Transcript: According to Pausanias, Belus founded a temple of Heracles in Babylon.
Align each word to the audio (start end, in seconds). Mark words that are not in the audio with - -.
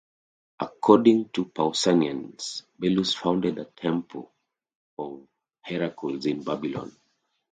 According 0.59 1.29
to 1.29 1.45
Pausanias, 1.45 2.63
Belus 2.81 3.13
founded 3.13 3.59
a 3.59 3.65
temple 3.65 4.31
of 4.97 5.27
Heracles 5.61 6.25
in 6.25 6.41
Babylon. 6.41 6.91